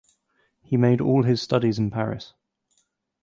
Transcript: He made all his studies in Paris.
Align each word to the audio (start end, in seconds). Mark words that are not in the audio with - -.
He 0.63 0.77
made 0.77 0.99
all 0.99 1.21
his 1.21 1.43
studies 1.43 1.77
in 1.77 1.91
Paris. 1.91 2.33